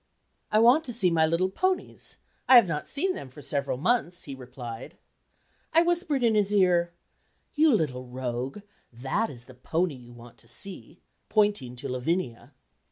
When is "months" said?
3.77-4.23